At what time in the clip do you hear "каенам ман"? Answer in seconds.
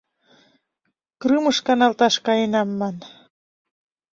2.25-2.95